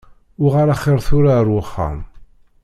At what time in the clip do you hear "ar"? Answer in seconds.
1.39-1.47